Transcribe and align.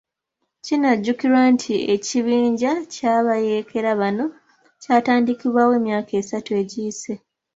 Kinajjukirwa 0.65 1.41
nti 1.53 1.73
ekibinja 1.93 2.71
ky'abayeekera 2.93 3.91
bano 4.01 4.25
kyatandikibwawo 4.81 5.73
emyaka 5.79 6.13
asatu 6.21 6.49
egiyise. 6.61 7.13